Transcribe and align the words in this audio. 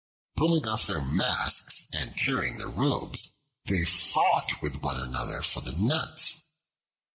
Pulling 0.35 0.67
off 0.67 0.87
their 0.87 1.03
masks 1.05 1.83
and 1.93 2.15
tearing 2.17 2.57
their 2.57 2.71
robes, 2.71 3.29
they 3.67 3.85
fought 3.85 4.59
with 4.59 4.81
one 4.81 4.99
another 4.99 5.43
for 5.43 5.61
the 5.61 5.73
nuts. 5.73 6.41